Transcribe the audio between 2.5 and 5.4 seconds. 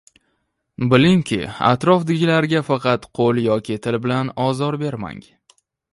faqat qoʻl yoki til bilan ozor bermang.